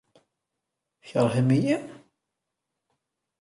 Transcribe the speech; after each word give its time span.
Tkeṛhem-iyi? 1.01 1.75